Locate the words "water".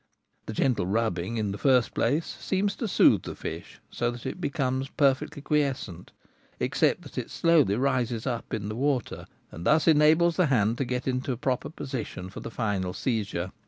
8.75-9.27